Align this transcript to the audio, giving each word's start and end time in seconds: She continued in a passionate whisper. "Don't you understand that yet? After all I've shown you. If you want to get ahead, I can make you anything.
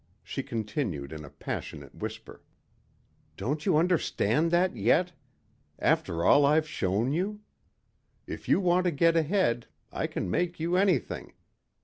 She 0.23 0.41
continued 0.41 1.13
in 1.13 1.23
a 1.23 1.29
passionate 1.29 1.93
whisper. 1.93 2.41
"Don't 3.37 3.67
you 3.67 3.77
understand 3.77 4.49
that 4.49 4.75
yet? 4.75 5.11
After 5.77 6.25
all 6.25 6.43
I've 6.43 6.67
shown 6.67 7.13
you. 7.13 7.41
If 8.25 8.49
you 8.49 8.59
want 8.59 8.85
to 8.85 8.91
get 8.91 9.15
ahead, 9.15 9.67
I 9.91 10.07
can 10.07 10.31
make 10.31 10.59
you 10.59 10.75
anything. 10.75 11.33